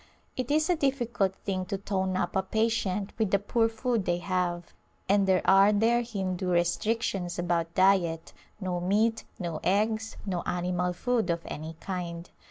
[0.35, 4.17] It is a difficult thing to tone up a patient with the poor food they
[4.17, 4.73] have,
[5.07, 11.29] and there are their Hindu restrictions about diet, no meat, no eggs, no animal food
[11.29, 12.31] of any kind.